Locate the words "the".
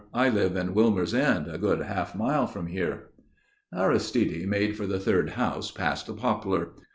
4.87-4.99, 6.07-6.13